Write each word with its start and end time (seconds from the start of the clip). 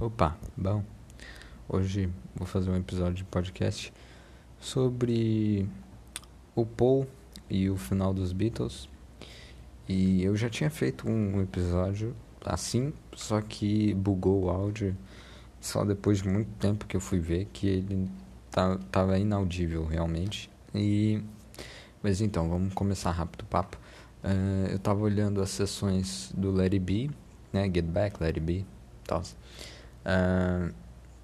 Opa, 0.00 0.38
bom. 0.56 0.84
Hoje 1.68 2.08
vou 2.32 2.46
fazer 2.46 2.70
um 2.70 2.76
episódio 2.76 3.14
de 3.14 3.24
podcast 3.24 3.92
sobre 4.60 5.68
o 6.54 6.64
Paul 6.64 7.04
e 7.50 7.68
o 7.68 7.76
final 7.76 8.14
dos 8.14 8.32
Beatles. 8.32 8.88
E 9.88 10.22
eu 10.22 10.36
já 10.36 10.48
tinha 10.48 10.70
feito 10.70 11.08
um 11.10 11.42
episódio 11.42 12.14
assim, 12.44 12.92
só 13.12 13.40
que 13.40 13.92
bugou 13.94 14.44
o 14.44 14.50
áudio 14.50 14.96
só 15.60 15.84
depois 15.84 16.22
de 16.22 16.28
muito 16.28 16.52
tempo 16.60 16.86
que 16.86 16.96
eu 16.96 17.00
fui 17.00 17.18
ver 17.18 17.46
que 17.46 17.66
ele 17.66 18.08
tava 18.92 19.18
inaudível 19.18 19.84
realmente. 19.84 20.48
E 20.72 21.20
mas 22.00 22.20
então, 22.20 22.48
vamos 22.48 22.72
começar 22.72 23.10
rápido 23.10 23.42
o 23.42 23.46
papo. 23.46 23.76
Uh, 24.22 24.70
eu 24.70 24.78
tava 24.78 25.00
olhando 25.00 25.42
as 25.42 25.50
sessões 25.50 26.32
do 26.36 26.60
It 26.60 26.78
Be, 26.78 27.10
né? 27.52 27.64
Get 27.64 27.84
Back, 27.84 28.22
It 28.22 28.38
Be, 28.38 28.64
tal. 29.04 29.24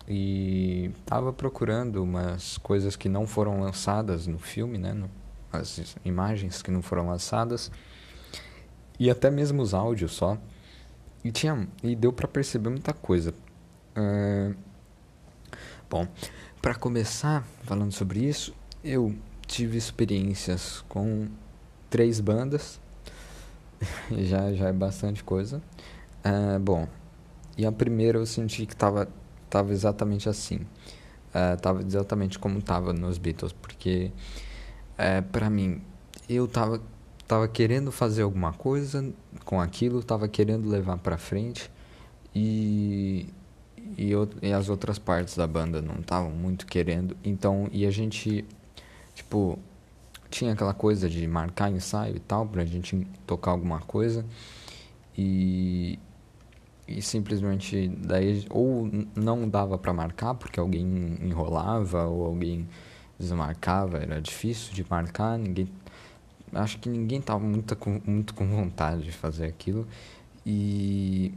E 0.07 0.91
tava 1.07 1.33
procurando 1.33 2.03
umas 2.03 2.59
coisas 2.59 2.95
que 2.95 3.09
não 3.09 3.27
foram 3.27 3.61
lançadas 3.61 4.27
no 4.27 4.39
filme, 4.39 4.77
né? 4.77 4.93
No, 4.93 5.11
as 5.53 5.97
imagens 6.05 6.61
que 6.61 6.71
não 6.71 6.83
foram 6.83 7.07
lançadas 7.07 7.71
e 8.99 9.11
até 9.11 9.31
mesmo 9.31 9.63
os 9.63 9.73
áudios 9.73 10.13
só. 10.13 10.39
E 11.25 11.33
tinha 11.33 11.67
e 11.83 11.97
deu 11.97 12.13
para 12.13 12.29
perceber 12.29 12.69
muita 12.69 12.93
coisa. 12.93 13.33
Uh, 13.97 14.55
bom, 15.89 16.07
para 16.61 16.75
começar 16.75 17.45
falando 17.63 17.93
sobre 17.93 18.21
isso, 18.21 18.55
eu 18.83 19.15
tive 19.47 19.79
experiências 19.79 20.85
com 20.89 21.29
três 21.89 22.21
bandas. 22.21 22.79
já 24.13 24.53
já 24.53 24.69
é 24.69 24.73
bastante 24.73 25.25
coisa. 25.25 25.63
Uh, 26.25 26.59
bom, 26.61 26.87
e 27.57 27.65
a 27.65 27.73
primeira 27.73 28.19
eu 28.19 28.27
senti 28.27 28.67
que 28.67 28.75
tava, 28.75 29.09
tava 29.49 29.73
exatamente 29.73 30.29
assim. 30.29 30.57
Uh, 31.31 31.61
tava 31.61 31.83
exatamente 31.83 32.39
como 32.39 32.63
tava 32.63 32.93
nos 32.93 33.19
Beatles, 33.19 33.53
porque 33.53 34.13
uh, 34.93 35.23
pra 35.31 35.51
mim, 35.51 35.83
eu 36.29 36.47
tava, 36.47 36.81
tava 37.27 37.49
querendo 37.49 37.91
fazer 37.91 38.23
alguma 38.23 38.53
coisa 38.53 39.13
com 39.45 39.61
aquilo, 39.61 40.03
tava 40.03 40.29
querendo 40.29 40.69
levar 40.69 40.97
pra 40.99 41.19
frente 41.19 41.71
e, 42.35 43.29
e, 43.97 44.11
eu, 44.11 44.29
e 44.43 44.53
as 44.53 44.69
outras 44.69 44.99
partes 44.99 45.37
da 45.37 45.47
banda 45.47 45.81
não 45.81 45.97
estavam 45.97 46.31
muito 46.31 46.67
querendo. 46.67 47.17
Então, 47.25 47.69
e 47.73 47.87
a 47.87 47.91
gente, 47.91 48.45
tipo, 49.15 49.59
tinha 50.31 50.53
aquela 50.53 50.75
coisa 50.75 51.09
de 51.09 51.27
marcar 51.27 51.71
ensaio 51.71 52.17
e 52.17 52.21
tal, 52.21 52.47
pra 52.47 52.65
gente 52.65 53.07
tocar 53.27 53.53
alguma 53.53 53.79
coisa. 53.81 54.25
E, 55.17 55.99
e 56.87 57.01
simplesmente 57.01 57.89
daí 57.89 58.47
ou 58.51 58.91
não 59.15 59.49
dava 59.49 59.79
para 59.79 59.93
marcar 59.93 60.35
porque 60.35 60.61
alguém 60.61 60.85
enrolava 61.23 62.05
ou 62.05 62.27
alguém 62.27 62.69
desmarcava, 63.19 63.99
era 63.99 64.21
difícil 64.21 64.75
de 64.75 64.85
marcar, 64.89 65.39
ninguém 65.39 65.69
acho 66.53 66.79
que 66.79 66.89
ninguém 66.89 67.21
tava 67.21 67.45
muito 67.45 67.75
com, 67.77 68.01
muito 68.07 68.35
com 68.35 68.47
vontade 68.49 69.03
de 69.03 69.13
fazer 69.13 69.47
aquilo. 69.47 69.87
E 70.47 71.33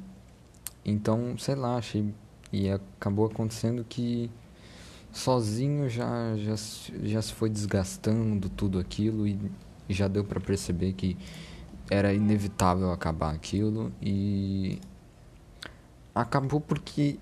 então, 0.85 1.37
sei 1.37 1.55
lá, 1.55 1.77
achei 1.77 2.05
e 2.51 2.69
acabou 2.69 3.25
acontecendo 3.25 3.85
que 3.87 4.29
sozinho 5.11 5.89
já 5.89 6.35
já, 6.37 6.55
já 7.03 7.21
se 7.21 7.33
foi 7.33 7.49
desgastando 7.49 8.49
tudo 8.49 8.79
aquilo 8.79 9.27
e 9.27 9.39
já 9.89 10.07
deu 10.07 10.23
para 10.23 10.39
perceber 10.39 10.93
que 10.93 11.17
era 11.89 12.13
inevitável 12.13 12.91
acabar 12.91 13.33
aquilo. 13.33 13.91
E 14.01 14.79
acabou 16.19 16.61
porque 16.61 17.19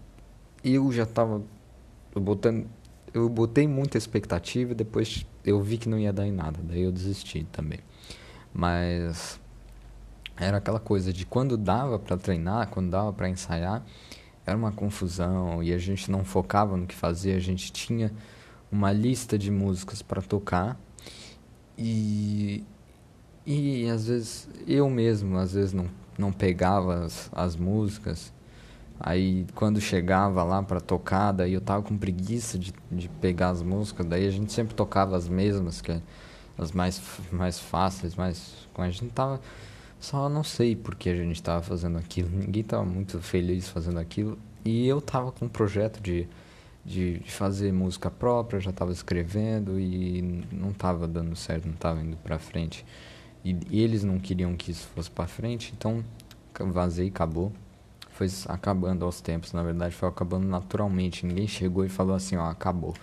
eu 0.64 0.92
já 0.92 1.04
estava 1.04 1.42
botando 2.16 2.68
eu 3.16 3.30
botei 3.30 3.66
muita 3.66 3.98
expectativa 3.98 4.74
e 4.74 4.76
depois 4.76 5.26
eu 5.46 5.62
vi 5.62 5.78
que 5.78 5.88
não 5.88 5.98
ia 5.98 6.12
dar 6.12 6.28
em 6.28 6.34
nada, 6.34 6.60
daí 6.62 6.82
eu 6.82 6.92
desisti 6.92 7.46
também. 7.50 7.80
Mas 8.54 9.40
era 10.36 10.58
aquela 10.58 10.82
coisa 10.82 11.14
de 11.14 11.26
quando 11.26 11.56
dava 11.56 11.98
para 11.98 12.18
treinar, 12.18 12.68
quando 12.68 12.90
dava 12.90 13.14
para 13.14 13.30
ensaiar, 13.30 13.86
era 14.46 14.58
uma 14.58 14.74
confusão 14.74 15.64
e 15.64 15.74
a 15.74 15.78
gente 15.78 16.12
não 16.12 16.26
focava 16.26 16.76
no 16.76 16.86
que 16.86 16.94
fazia, 16.94 17.38
a 17.38 17.40
gente 17.40 17.72
tinha 17.72 18.12
uma 18.70 18.92
lista 18.92 19.38
de 19.38 19.50
músicas 19.50 20.02
para 20.02 20.22
tocar 20.22 20.78
e 21.78 22.66
e 23.48 23.88
às 23.90 24.08
vezes 24.08 24.50
eu 24.68 24.90
mesmo 24.90 25.38
às 25.38 25.54
vezes 25.54 25.72
não 25.72 25.88
não 26.18 26.32
pegava 26.32 27.06
as, 27.06 27.30
as 27.34 27.56
músicas 27.56 28.34
Aí 29.00 29.46
quando 29.54 29.82
chegava 29.82 30.44
lá 30.44 30.64
para 30.64 30.80
tocar, 30.80 31.38
eu 31.48 31.60
tava 31.60 31.84
com 31.84 31.98
preguiça 31.98 32.58
de, 32.58 32.74
de 32.92 33.10
pegar 33.10 33.50
as 33.50 33.62
músicas, 33.62 34.06
daí 34.06 34.26
a 34.26 34.32
gente 34.32 34.54
sempre 34.54 34.74
tocava 34.74 35.18
as 35.18 35.28
mesmas, 35.28 35.82
que 35.82 35.92
é 35.92 36.02
as 36.58 36.72
mais, 36.72 37.02
mais 37.32 37.60
fáceis, 37.60 38.16
mais. 38.16 38.68
A 38.78 38.90
gente 38.90 39.12
tava. 39.12 39.42
Só 40.00 40.30
não 40.30 40.44
sei 40.44 40.76
porque 40.76 41.10
a 41.10 41.16
gente 41.16 41.42
tava 41.42 41.62
fazendo 41.62 41.98
aquilo, 41.98 42.30
ninguém 42.30 42.64
tava 42.64 42.86
muito 42.86 43.20
feliz 43.20 43.68
fazendo 43.68 44.00
aquilo. 44.00 44.38
E 44.64 44.88
eu 44.88 45.02
tava 45.02 45.32
com 45.32 45.46
um 45.46 45.50
projeto 45.50 46.00
de, 46.02 46.28
de, 46.84 47.20
de 47.20 47.32
fazer 47.32 47.72
música 47.74 48.10
própria, 48.10 48.60
já 48.60 48.72
tava 48.72 48.92
escrevendo 48.92 49.80
e 49.80 50.44
não 50.52 50.72
tava 50.72 51.08
dando 51.08 51.36
certo, 51.36 51.68
não 51.68 51.76
tava 51.76 52.02
indo 52.02 52.18
pra 52.18 52.40
frente. 52.40 52.86
E, 53.44 53.58
e 53.70 53.82
eles 53.82 54.04
não 54.04 54.20
queriam 54.20 54.56
que 54.56 54.72
isso 54.72 54.88
fosse 54.96 55.10
pra 55.10 55.28
frente, 55.28 55.74
então 55.78 56.04
vazei 56.72 57.10
acabou 57.10 57.52
foi 58.16 58.28
acabando 58.48 59.04
aos 59.04 59.20
tempos, 59.20 59.52
na 59.52 59.62
verdade 59.62 59.94
foi 59.94 60.08
acabando 60.08 60.48
naturalmente. 60.48 61.26
Ninguém 61.26 61.48
chegou 61.48 61.86
e 61.86 61.90
falou 61.90 62.16
assim, 62.16 62.38
ó, 62.38 62.50
acabou. 62.50 62.94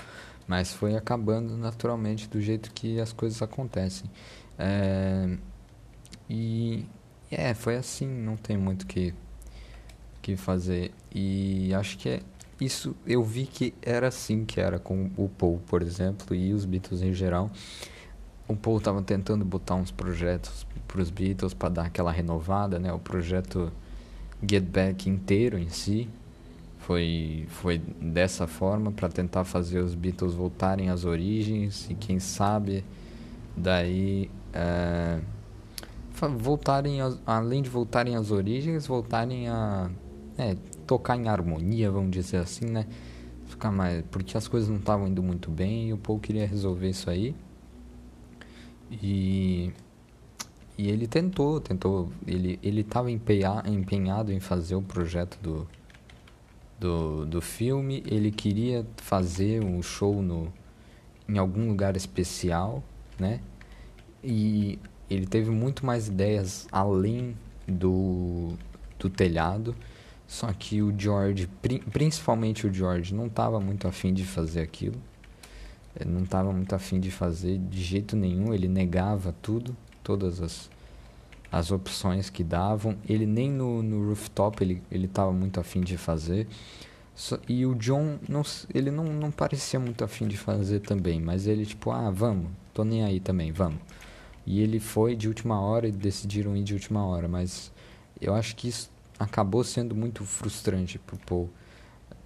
Mas 0.48 0.72
foi 0.72 0.96
acabando 0.96 1.56
naturalmente 1.56 2.28
do 2.28 2.40
jeito 2.40 2.72
que 2.72 2.98
as 2.98 3.12
coisas 3.12 3.40
acontecem. 3.42 4.10
É, 4.58 5.36
e 6.28 6.86
é, 7.30 7.52
foi 7.54 7.76
assim, 7.76 8.06
não 8.06 8.36
tem 8.36 8.56
muito 8.56 8.86
que 8.86 9.14
que 10.22 10.36
fazer. 10.36 10.92
E 11.12 11.74
acho 11.74 11.98
que 11.98 12.08
é 12.08 12.20
isso 12.60 12.94
eu 13.06 13.22
vi 13.24 13.44
que 13.46 13.74
era 13.82 14.08
assim 14.08 14.44
que 14.44 14.60
era 14.60 14.78
com 14.78 15.10
o 15.16 15.28
Paul, 15.28 15.60
por 15.66 15.82
exemplo, 15.82 16.34
e 16.34 16.52
os 16.54 16.64
Beatles 16.64 17.02
em 17.02 17.12
geral. 17.12 17.50
O 18.48 18.56
Paul 18.56 18.78
estava 18.78 19.02
tentando 19.02 19.44
botar 19.44 19.74
uns 19.74 19.90
projetos 19.90 20.66
para 20.88 21.00
os 21.00 21.10
Beatles 21.10 21.54
para 21.54 21.68
dar 21.68 21.86
aquela 21.86 22.12
renovada, 22.12 22.78
né? 22.78 22.92
O 22.92 22.98
projeto 22.98 23.72
Get 24.48 24.64
Back 24.64 25.08
inteiro 25.08 25.58
em 25.58 25.68
si 25.68 26.08
foi 26.78 27.46
foi 27.48 27.78
dessa 27.78 28.46
forma 28.46 28.90
para 28.90 29.08
tentar 29.08 29.44
fazer 29.44 29.78
os 29.78 29.94
Beatles 29.94 30.34
voltarem 30.34 30.90
às 30.90 31.04
origens 31.04 31.88
e 31.88 31.94
quem 31.94 32.18
sabe 32.18 32.84
daí 33.56 34.28
é, 34.52 35.20
voltarem 36.38 37.00
a, 37.00 37.12
além 37.26 37.62
de 37.62 37.70
voltarem 37.70 38.16
às 38.16 38.30
origens 38.30 38.86
voltarem 38.86 39.48
a 39.48 39.90
é, 40.36 40.56
tocar 40.86 41.16
em 41.16 41.28
harmonia 41.28 41.90
vamos 41.90 42.10
dizer 42.10 42.38
assim 42.38 42.66
né? 42.66 42.86
Ficar 43.46 43.70
mais 43.70 44.02
porque 44.10 44.36
as 44.36 44.48
coisas 44.48 44.68
não 44.68 44.78
estavam 44.78 45.06
indo 45.06 45.22
muito 45.22 45.50
bem 45.50 45.90
e 45.90 45.92
o 45.92 45.98
Paul 45.98 46.18
queria 46.18 46.46
resolver 46.46 46.88
isso 46.88 47.10
aí. 47.10 47.34
E 48.90 49.72
e 50.76 50.88
ele 50.88 51.06
tentou, 51.06 51.60
tentou, 51.60 52.10
ele 52.26 52.58
ele 52.62 52.80
estava 52.80 53.10
empenhado 53.10 54.32
em 54.32 54.40
fazer 54.40 54.74
o 54.74 54.82
projeto 54.82 55.38
do, 55.42 55.68
do, 56.80 57.26
do 57.26 57.40
filme, 57.40 58.02
ele 58.06 58.30
queria 58.30 58.86
fazer 58.96 59.62
um 59.62 59.82
show 59.82 60.22
no, 60.22 60.52
em 61.28 61.38
algum 61.38 61.68
lugar 61.68 61.96
especial, 61.96 62.82
né? 63.18 63.40
E 64.24 64.78
ele 65.10 65.26
teve 65.26 65.50
muito 65.50 65.84
mais 65.84 66.08
ideias 66.08 66.66
além 66.72 67.36
do, 67.68 68.54
do 68.98 69.10
telhado, 69.10 69.76
só 70.26 70.52
que 70.52 70.80
o 70.80 70.92
George, 70.98 71.48
principalmente 71.92 72.66
o 72.66 72.72
George, 72.72 73.14
não 73.14 73.26
estava 73.26 73.60
muito 73.60 73.86
afim 73.86 74.14
de 74.14 74.24
fazer 74.24 74.60
aquilo. 74.60 74.96
Ele 75.98 76.10
não 76.10 76.22
estava 76.22 76.50
muito 76.52 76.74
afim 76.74 76.98
de 76.98 77.10
fazer 77.10 77.58
de 77.58 77.82
jeito 77.82 78.16
nenhum, 78.16 78.54
ele 78.54 78.66
negava 78.66 79.34
tudo 79.42 79.76
todas 80.02 80.40
as, 80.40 80.70
as 81.50 81.70
opções 81.70 82.30
que 82.30 82.42
davam. 82.44 82.96
Ele 83.08 83.26
nem 83.26 83.50
no, 83.50 83.82
no 83.82 84.08
rooftop 84.08 84.62
ele 84.62 84.82
ele 84.90 85.06
estava 85.06 85.32
muito 85.32 85.60
afim 85.60 85.80
de 85.80 85.96
fazer. 85.96 86.46
So, 87.14 87.38
e 87.48 87.66
o 87.66 87.74
John 87.74 88.18
não, 88.28 88.42
ele 88.74 88.90
não, 88.90 89.04
não 89.04 89.30
parecia 89.30 89.78
muito 89.78 90.02
afim 90.02 90.26
de 90.26 90.36
fazer 90.36 90.80
também, 90.80 91.20
mas 91.20 91.46
ele 91.46 91.66
tipo, 91.66 91.90
ah, 91.90 92.10
vamos, 92.10 92.50
tô 92.72 92.84
nem 92.84 93.04
aí 93.04 93.20
também, 93.20 93.52
vamos. 93.52 93.78
E 94.46 94.60
ele 94.60 94.80
foi 94.80 95.14
de 95.14 95.28
última 95.28 95.60
hora 95.60 95.86
e 95.86 95.92
decidiram 95.92 96.56
ir 96.56 96.64
de 96.64 96.74
última 96.74 97.04
hora, 97.04 97.28
mas 97.28 97.70
eu 98.20 98.34
acho 98.34 98.56
que 98.56 98.68
isso 98.68 98.90
acabou 99.18 99.62
sendo 99.62 99.94
muito 99.94 100.24
frustrante 100.24 100.98
pro 100.98 101.16
Paul. 101.18 101.50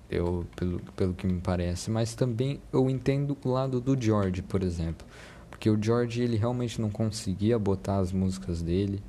Eu, 0.08 0.46
pelo, 0.54 0.78
pelo 0.94 1.14
que 1.14 1.26
me 1.26 1.40
parece, 1.40 1.90
mas 1.90 2.14
também 2.14 2.60
eu 2.72 2.88
entendo 2.88 3.36
o 3.44 3.50
lado 3.50 3.80
do 3.80 4.00
George, 4.00 4.40
por 4.40 4.62
exemplo. 4.62 5.04
Porque 5.56 5.70
o 5.70 5.82
George 5.82 6.20
ele 6.20 6.36
realmente 6.36 6.78
não 6.82 6.90
conseguia 6.90 7.58
botar 7.58 7.96
as 7.96 8.12
músicas 8.12 8.60
dele. 8.60 9.02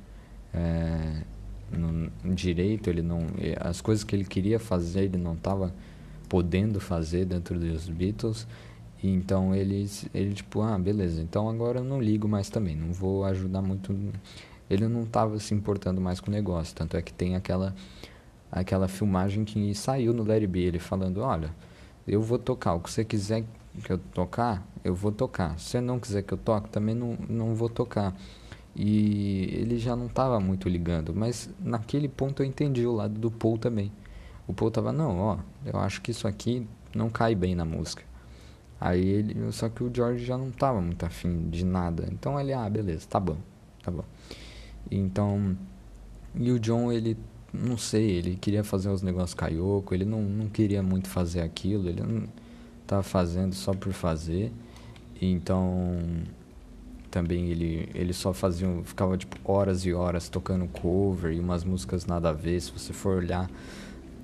É, 0.54 1.22
no, 1.70 2.10
direito, 2.34 2.88
ele 2.88 3.02
não, 3.02 3.26
as 3.60 3.82
coisas 3.82 4.02
que 4.02 4.16
ele 4.16 4.24
queria 4.24 4.58
fazer 4.58 5.02
ele 5.02 5.18
não 5.18 5.34
estava 5.34 5.74
podendo 6.26 6.80
fazer 6.80 7.26
dentro 7.26 7.60
dos 7.60 7.90
Beatles. 7.90 8.46
Então 9.04 9.54
ele, 9.54 9.86
ele 10.14 10.32
tipo, 10.32 10.62
ah, 10.62 10.78
beleza, 10.78 11.20
então 11.20 11.50
agora 11.50 11.80
eu 11.80 11.84
não 11.84 12.00
ligo 12.00 12.26
mais 12.26 12.48
também, 12.48 12.74
não 12.74 12.94
vou 12.94 13.24
ajudar 13.26 13.60
muito. 13.60 13.94
Ele 14.70 14.88
não 14.88 15.02
estava 15.02 15.38
se 15.38 15.54
importando 15.54 16.00
mais 16.00 16.18
com 16.18 16.30
o 16.30 16.34
negócio, 16.34 16.74
tanto 16.74 16.96
é 16.96 17.02
que 17.02 17.12
tem 17.12 17.36
aquela 17.36 17.74
aquela 18.50 18.88
filmagem 18.88 19.44
que 19.44 19.74
saiu 19.74 20.14
no 20.14 20.24
Larry 20.24 20.46
B, 20.46 20.60
ele 20.60 20.78
falando, 20.78 21.20
olha, 21.20 21.50
eu 22.06 22.22
vou 22.22 22.38
tocar 22.38 22.72
o 22.72 22.80
que 22.80 22.90
você 22.90 23.04
quiser 23.04 23.44
que 23.78 23.92
eu 23.92 23.98
tocar, 23.98 24.66
eu 24.84 24.94
vou 24.94 25.12
tocar. 25.12 25.58
Se 25.58 25.70
você 25.70 25.80
não 25.80 25.98
quiser 25.98 26.22
que 26.22 26.32
eu 26.32 26.38
toque, 26.38 26.68
também 26.70 26.94
não, 26.94 27.16
não 27.28 27.54
vou 27.54 27.68
tocar. 27.68 28.14
E 28.74 29.48
ele 29.52 29.78
já 29.78 29.96
não 29.96 30.06
estava 30.06 30.38
muito 30.38 30.68
ligando, 30.68 31.14
mas 31.14 31.50
naquele 31.58 32.08
ponto 32.08 32.42
eu 32.42 32.46
entendi 32.46 32.86
o 32.86 32.92
lado 32.92 33.18
do 33.18 33.30
Paul 33.30 33.58
também. 33.58 33.90
O 34.46 34.54
Paul 34.54 34.70
tava, 34.70 34.92
não, 34.92 35.18
ó, 35.18 35.38
eu 35.64 35.78
acho 35.80 36.00
que 36.00 36.10
isso 36.10 36.28
aqui 36.28 36.66
não 36.94 37.10
cai 37.10 37.34
bem 37.34 37.54
na 37.54 37.64
música. 37.64 38.04
Aí 38.80 39.04
ele, 39.04 39.52
só 39.52 39.68
que 39.68 39.82
o 39.82 39.90
George 39.92 40.24
já 40.24 40.38
não 40.38 40.50
tava 40.50 40.80
muito 40.80 41.04
afim 41.04 41.50
de 41.50 41.64
nada. 41.64 42.08
Então 42.12 42.38
ele, 42.40 42.52
ah, 42.52 42.68
beleza, 42.70 43.06
tá 43.08 43.18
bom, 43.18 43.36
tá 43.82 43.90
bom. 43.90 44.04
Então, 44.90 45.56
e 46.34 46.50
o 46.52 46.60
John, 46.60 46.92
ele, 46.92 47.16
não 47.52 47.76
sei, 47.76 48.10
ele 48.10 48.36
queria 48.36 48.62
fazer 48.62 48.90
os 48.90 49.02
negócios 49.02 49.34
caioco, 49.34 49.92
ele 49.94 50.04
não, 50.04 50.22
não 50.22 50.48
queria 50.48 50.82
muito 50.82 51.08
fazer 51.08 51.40
aquilo, 51.40 51.88
ele 51.88 52.02
não 52.02 52.28
tava 52.88 53.02
fazendo 53.02 53.54
só 53.54 53.72
por 53.72 53.92
fazer. 53.92 54.50
Então, 55.20 55.98
também 57.10 57.50
ele, 57.50 57.88
ele 57.94 58.12
só 58.12 58.32
fazia, 58.32 58.66
ficava 58.84 59.16
tipo 59.16 59.36
horas 59.44 59.84
e 59.84 59.92
horas 59.92 60.28
tocando 60.28 60.66
cover 60.68 61.32
e 61.32 61.38
umas 61.38 61.62
músicas 61.62 62.06
nada 62.06 62.30
a 62.30 62.32
ver. 62.32 62.60
Se 62.60 62.72
você 62.72 62.92
for 62.92 63.18
olhar 63.18 63.48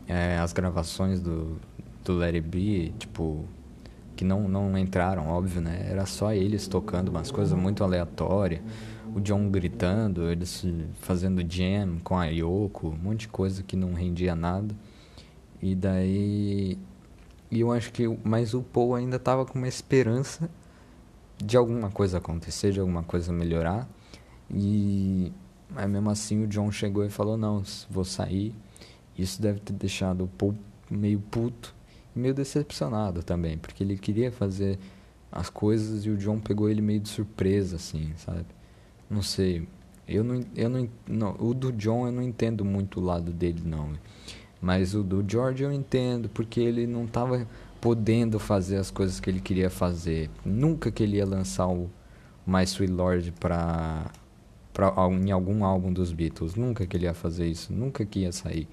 é, 0.08 0.38
as 0.38 0.52
gravações 0.52 1.20
do, 1.20 1.58
do 2.04 2.16
Let 2.16 2.34
It 2.34 2.94
tipo, 2.98 3.44
que 4.16 4.24
não, 4.24 4.48
não 4.48 4.76
entraram, 4.78 5.28
óbvio, 5.28 5.60
né? 5.60 5.86
Era 5.88 6.06
só 6.06 6.32
eles 6.32 6.66
tocando 6.66 7.10
umas 7.10 7.30
coisas 7.30 7.56
muito 7.56 7.84
aleatórias. 7.84 8.62
O 9.14 9.20
John 9.20 9.48
gritando, 9.48 10.28
eles 10.30 10.66
fazendo 11.00 11.40
jam 11.48 11.98
com 12.02 12.18
a 12.18 12.24
Yoko, 12.26 12.88
um 12.88 12.96
monte 12.96 13.20
de 13.20 13.28
coisa 13.28 13.62
que 13.62 13.76
não 13.76 13.92
rendia 13.92 14.34
nada. 14.34 14.74
E 15.62 15.74
daí. 15.74 16.78
E 17.54 17.60
eu 17.60 17.72
acho 17.72 17.92
que. 17.92 18.04
Mas 18.24 18.54
o 18.54 18.62
Paul 18.62 18.94
ainda 18.94 19.18
tava 19.18 19.46
com 19.46 19.58
uma 19.58 19.68
esperança 19.68 20.50
de 21.38 21.56
alguma 21.56 21.90
coisa 21.90 22.18
acontecer, 22.18 22.72
de 22.72 22.80
alguma 22.80 23.02
coisa 23.02 23.32
melhorar. 23.32 23.88
E. 24.50 25.32
Mas 25.70 25.88
mesmo 25.88 26.10
assim 26.10 26.44
o 26.44 26.46
John 26.46 26.70
chegou 26.70 27.04
e 27.04 27.10
falou: 27.10 27.36
Não, 27.36 27.62
vou 27.90 28.04
sair 28.04 28.54
isso 29.16 29.40
deve 29.40 29.60
ter 29.60 29.72
deixado 29.72 30.24
o 30.24 30.28
Paul 30.28 30.54
meio 30.90 31.20
puto 31.20 31.74
e 32.14 32.18
meio 32.18 32.34
decepcionado 32.34 33.22
também, 33.22 33.56
porque 33.56 33.82
ele 33.82 33.96
queria 33.96 34.30
fazer 34.30 34.78
as 35.30 35.48
coisas 35.48 36.04
e 36.04 36.10
o 36.10 36.16
John 36.16 36.38
pegou 36.38 36.68
ele 36.68 36.82
meio 36.82 37.00
de 37.00 37.08
surpresa, 37.08 37.76
assim, 37.76 38.12
sabe? 38.16 38.46
Não 39.08 39.22
sei. 39.22 39.66
Eu 40.06 40.22
não, 40.22 40.40
eu 40.54 40.68
não, 40.68 40.88
não, 41.08 41.36
o 41.38 41.54
do 41.54 41.72
John 41.72 42.06
eu 42.06 42.12
não 42.12 42.22
entendo 42.22 42.64
muito 42.64 43.00
o 43.00 43.04
lado 43.04 43.32
dele 43.32 43.62
não, 43.64 43.92
mas 44.64 44.94
o 44.94 45.02
do 45.02 45.22
George 45.28 45.62
eu 45.62 45.70
entendo 45.70 46.26
porque 46.30 46.58
ele 46.58 46.86
não 46.86 47.04
estava 47.04 47.46
podendo 47.82 48.38
fazer 48.38 48.78
as 48.78 48.90
coisas 48.90 49.20
que 49.20 49.28
ele 49.28 49.40
queria 49.40 49.68
fazer. 49.68 50.30
Nunca 50.42 50.90
que 50.90 51.02
ele 51.02 51.18
ia 51.18 51.26
lançar 51.26 51.68
o 51.68 51.90
My 52.46 52.62
Sweet 52.62 52.90
Lord 52.90 53.32
para 53.32 54.10
para 54.72 54.90
em 55.22 55.30
algum 55.30 55.64
álbum 55.64 55.92
dos 55.92 56.12
Beatles, 56.12 56.54
nunca 56.54 56.86
que 56.86 56.96
ele 56.96 57.04
ia 57.04 57.12
fazer 57.12 57.46
isso, 57.46 57.74
nunca 57.74 58.06
que 58.06 58.20
ia 58.20 58.32
sair. 58.32 58.66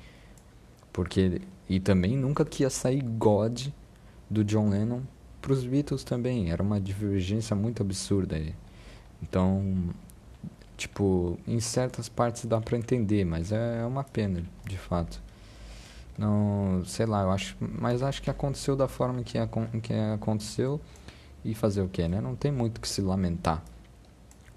Porque 0.93 1.41
e 1.67 1.77
também 1.81 2.15
nunca 2.15 2.45
que 2.45 2.63
ia 2.63 2.69
sair 2.69 3.01
God 3.01 3.67
do 4.29 4.45
John 4.45 4.69
Lennon 4.69 5.01
para 5.41 5.51
os 5.51 5.65
Beatles 5.65 6.05
também, 6.05 6.51
era 6.51 6.63
uma 6.63 6.79
divergência 6.79 7.53
muito 7.53 7.83
absurda 7.83 8.37
aí. 8.37 8.55
Então, 9.21 9.89
tipo, 10.77 11.37
em 11.45 11.59
certas 11.59 12.07
partes 12.07 12.45
dá 12.45 12.61
para 12.61 12.77
entender, 12.77 13.25
mas 13.25 13.51
é 13.51 13.85
uma 13.85 14.05
pena, 14.05 14.41
de 14.65 14.77
fato. 14.77 15.21
Não, 16.17 16.83
sei 16.85 17.05
lá, 17.05 17.23
eu 17.23 17.31
acho, 17.31 17.55
mas 17.59 18.03
acho 18.03 18.21
que 18.21 18.29
aconteceu 18.29 18.75
da 18.75 18.87
forma 18.87 19.23
que, 19.23 19.37
que 19.81 19.93
aconteceu 19.93 20.79
e 21.43 21.55
fazer 21.55 21.81
o 21.81 21.89
que, 21.89 22.07
né? 22.07 22.21
Não 22.21 22.35
tem 22.35 22.51
muito 22.51 22.79
que 22.79 22.87
se 22.87 23.01
lamentar. 23.01 23.63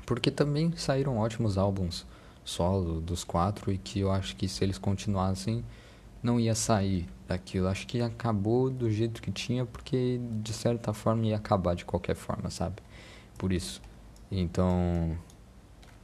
Porque 0.04 0.30
também 0.30 0.72
saíram 0.76 1.18
ótimos 1.18 1.56
álbuns 1.56 2.06
solo 2.44 3.00
dos 3.00 3.24
quatro 3.24 3.72
e 3.72 3.78
que 3.78 4.00
eu 4.00 4.12
acho 4.12 4.36
que 4.36 4.46
se 4.46 4.62
eles 4.62 4.76
continuassem 4.76 5.64
não 6.22 6.38
ia 6.40 6.54
sair 6.54 7.06
daquilo. 7.28 7.68
Acho 7.68 7.86
que 7.86 8.00
acabou 8.00 8.70
do 8.70 8.90
jeito 8.90 9.22
que 9.22 9.30
tinha, 9.30 9.64
porque 9.64 10.20
de 10.42 10.52
certa 10.52 10.92
forma 10.92 11.26
ia 11.26 11.36
acabar 11.36 11.74
de 11.74 11.84
qualquer 11.84 12.14
forma, 12.14 12.50
sabe? 12.50 12.76
Por 13.38 13.52
isso. 13.52 13.80
Então, 14.30 15.16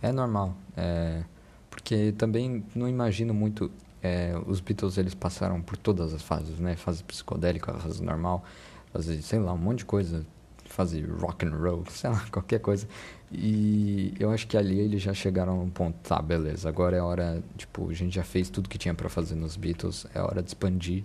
é 0.02 0.12
normal. 0.12 0.54
É, 0.76 1.22
porque 1.70 2.12
também 2.12 2.64
não 2.74 2.88
imagino 2.88 3.32
muito. 3.32 3.70
É, 4.02 4.34
os 4.46 4.60
Beatles 4.60 4.96
eles 4.98 5.14
passaram 5.14 5.60
por 5.60 5.76
todas 5.76 6.14
as 6.14 6.22
fases, 6.22 6.58
né? 6.58 6.76
Fase 6.76 7.04
psicodélica, 7.04 7.72
fase 7.74 8.02
normal, 8.02 8.44
fase, 8.92 9.22
sei 9.22 9.38
lá, 9.38 9.52
um 9.52 9.58
monte 9.58 9.78
de 9.78 9.84
coisa 9.84 10.24
fazer 10.70 11.04
rock 11.10 11.44
and 11.44 11.56
roll, 11.56 11.84
sei 11.90 12.10
lá, 12.10 12.24
qualquer 12.30 12.60
coisa. 12.60 12.88
E 13.30 14.14
eu 14.18 14.30
acho 14.30 14.46
que 14.46 14.56
ali 14.56 14.78
eles 14.78 15.02
já 15.02 15.12
chegaram 15.12 15.56
num 15.56 15.70
ponto, 15.70 15.96
tá, 16.02 16.20
beleza, 16.22 16.68
agora 16.68 16.96
é 16.96 17.02
hora, 17.02 17.42
tipo, 17.56 17.90
a 17.90 17.92
gente 17.92 18.14
já 18.14 18.24
fez 18.24 18.48
tudo 18.48 18.68
que 18.68 18.78
tinha 18.78 18.94
para 18.94 19.08
fazer 19.08 19.34
nos 19.34 19.56
Beatles, 19.56 20.06
é 20.14 20.20
hora 20.20 20.42
de 20.42 20.48
expandir, 20.48 21.04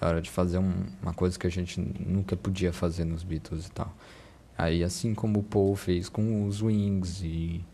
é 0.00 0.06
hora 0.06 0.20
de 0.20 0.30
fazer 0.30 0.58
um, 0.58 0.72
uma 1.00 1.14
coisa 1.14 1.38
que 1.38 1.46
a 1.46 1.50
gente 1.50 1.80
nunca 1.80 2.36
podia 2.36 2.72
fazer 2.72 3.04
nos 3.04 3.22
Beatles 3.22 3.66
e 3.66 3.70
tal. 3.70 3.94
Aí 4.56 4.82
assim 4.82 5.14
como 5.14 5.40
o 5.40 5.42
Paul 5.42 5.76
fez 5.76 6.08
com 6.08 6.46
os 6.46 6.62
Wings 6.62 7.22
e, 7.22 7.64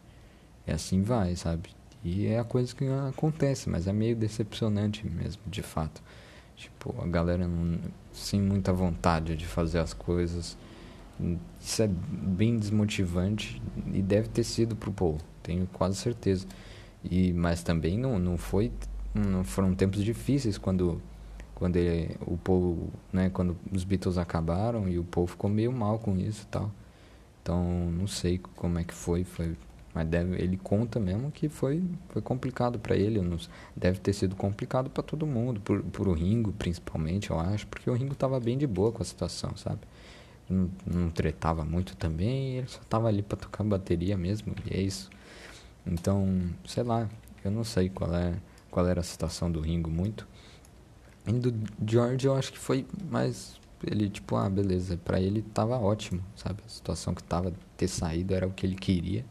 e 0.67 0.71
assim 0.73 1.03
vai, 1.03 1.35
sabe? 1.37 1.71
E 2.05 2.27
é 2.27 2.39
a 2.39 2.45
coisa 2.45 2.75
que 2.75 2.85
acontece, 3.09 3.69
mas 3.69 3.87
é 3.87 3.93
meio 3.93 4.17
decepcionante 4.17 5.07
mesmo, 5.07 5.43
de 5.47 5.63
fato. 5.63 6.03
Tipo, 6.57 6.95
a 7.03 7.07
galera 7.07 7.47
não, 7.47 7.79
sem 8.13 8.41
muita 8.41 8.73
vontade 8.73 9.37
de 9.37 9.47
fazer 9.47 9.79
as 9.79 9.93
coisas 9.93 10.57
isso 11.61 11.83
é 11.83 11.89
bem 11.89 12.57
desmotivante 12.57 13.61
e 13.93 14.01
deve 14.01 14.29
ter 14.29 14.45
sido 14.45 14.77
pro 14.77 14.93
Paul, 14.93 15.19
tenho 15.43 15.67
quase 15.73 15.97
certeza. 15.97 16.47
E 17.05 17.33
mas 17.33 17.63
também 17.63 17.99
não 17.99 18.19
não 18.19 18.37
foi 18.39 18.73
não 19.15 19.45
foram 19.45 19.75
tempos 19.75 20.03
difíceis 20.05 20.59
quando 20.59 21.01
quando 21.55 21.77
ele, 21.77 22.17
o 22.21 22.37
Paul, 22.37 22.89
né, 23.13 23.31
quando 23.31 23.57
os 23.73 23.83
Beatles 23.83 24.17
acabaram 24.17 24.89
e 24.89 24.97
o 24.97 25.05
Paul 25.05 25.27
ficou 25.27 25.51
meio 25.51 25.73
mal 25.73 25.99
com 25.99 26.17
isso 26.17 26.45
e 26.45 26.47
tal. 26.47 26.71
Então, 27.43 27.91
não 27.91 28.07
sei 28.07 28.39
como 28.39 28.79
é 28.79 28.85
que 28.85 28.95
foi, 28.95 29.25
foi 29.25 29.57
mas 29.99 30.07
deve, 30.07 30.41
ele 30.41 30.57
conta 30.57 31.01
mesmo 31.01 31.29
que 31.33 31.49
foi, 31.49 31.83
foi 32.11 32.23
complicado 32.23 32.79
para 32.79 32.97
ele, 32.97 33.21
nos, 33.21 33.51
deve 33.75 33.99
ter 33.99 34.13
sido 34.13 34.37
complicado 34.37 34.89
para 34.89 35.03
todo 35.03 35.27
mundo, 35.27 35.61
por, 35.61 35.83
por 35.83 36.07
o 36.07 36.13
Ringo 36.13 36.53
principalmente, 36.53 37.31
eu 37.31 37.41
acho, 37.41 37.67
porque 37.67 37.91
o 37.91 37.95
Ringo 37.95 38.15
tava 38.15 38.39
bem 38.39 38.57
de 38.57 38.65
boa 38.65 38.93
com 38.93 39.03
a 39.03 39.05
situação, 39.05 39.57
sabe? 39.57 39.81
não, 40.49 40.71
não 40.87 41.11
tretava 41.11 41.65
muito 41.65 41.97
também, 41.97 42.59
ele 42.59 42.69
só 42.69 42.79
tava 42.89 43.09
ali 43.09 43.23
para 43.23 43.39
tocar 43.39 43.65
bateria 43.65 44.17
mesmo, 44.17 44.55
e 44.71 44.77
é 44.77 44.81
isso. 44.81 45.11
Então, 45.85 46.49
sei 46.65 46.85
lá, 46.85 47.09
eu 47.45 47.51
não 47.51 47.65
sei 47.65 47.89
qual 47.89 48.15
é 48.15 48.35
qual 48.71 48.87
era 48.87 49.01
a 49.01 49.05
situação 49.05 49.51
do 49.51 49.61
Ringo 49.61 49.91
muito. 49.91 50.29
E 51.27 51.33
do 51.33 51.53
George 51.85 52.25
eu 52.25 52.37
acho 52.37 52.53
que 52.53 52.59
foi 52.59 52.87
mais 53.11 53.59
ele 53.85 54.09
tipo, 54.09 54.37
ah, 54.37 54.49
beleza, 54.49 54.97
para 54.97 55.21
ele 55.21 55.43
tava 55.43 55.77
ótimo, 55.77 56.23
sabe? 56.37 56.63
A 56.65 56.69
situação 56.69 57.15
que 57.17 57.23
tava 57.25 57.53
ter 57.77 57.89
saído 57.89 58.33
era 58.33 58.47
o 58.47 58.53
que 58.53 58.65
ele 58.65 58.77
queria 58.77 59.25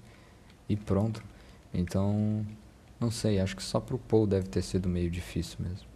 e 0.70 0.76
pronto. 0.76 1.24
Então, 1.74 2.46
não 3.00 3.12
sei, 3.12 3.40
acho 3.40 3.56
que 3.56 3.64
só 3.64 3.80
pro 3.80 3.98
Paul 3.98 4.26
deve 4.26 4.48
ter 4.48 4.62
sido 4.62 4.90
meio 4.90 5.10
difícil 5.10 5.58
mesmo. 5.60 5.88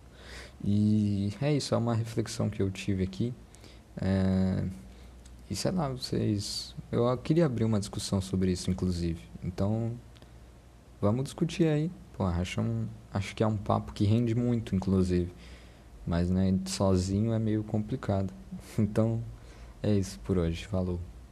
E 0.63 1.33
é 1.41 1.53
isso, 1.53 1.73
é 1.73 1.77
uma 1.77 1.95
reflexão 1.95 2.49
que 2.49 2.61
eu 2.61 2.69
tive 2.69 3.03
aqui. 3.03 3.33
É, 3.99 4.63
e 5.49 5.55
sei 5.55 5.71
lá, 5.71 5.89
vocês. 5.89 6.75
Eu 6.91 7.17
queria 7.17 7.45
abrir 7.45 7.65
uma 7.65 7.79
discussão 7.79 8.21
sobre 8.21 8.51
isso, 8.51 8.69
inclusive. 8.69 9.19
Então, 9.43 9.91
vamos 11.01 11.23
discutir 11.25 11.67
aí. 11.67 11.91
Pô, 12.13 12.25
acho, 12.25 12.61
um, 12.61 12.87
acho 13.13 13.35
que 13.35 13.43
é 13.43 13.47
um 13.47 13.57
papo 13.57 13.93
que 13.93 14.05
rende 14.05 14.35
muito, 14.35 14.75
inclusive. 14.75 15.33
Mas, 16.05 16.29
né, 16.29 16.57
sozinho 16.65 17.33
é 17.33 17.39
meio 17.39 17.63
complicado. 17.63 18.33
Então, 18.77 19.21
é 19.83 19.93
isso 19.93 20.19
por 20.19 20.37
hoje. 20.37 20.65
Falou. 20.65 20.99